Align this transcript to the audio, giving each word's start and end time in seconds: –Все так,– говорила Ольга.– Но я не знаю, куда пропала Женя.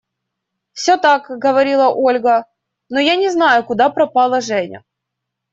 –Все 0.73 0.97
так,– 0.97 1.27
говорила 1.29 1.89
Ольга.– 1.91 2.45
Но 2.89 2.99
я 2.99 3.15
не 3.15 3.29
знаю, 3.29 3.63
куда 3.63 3.91
пропала 3.91 4.41
Женя. 4.41 4.83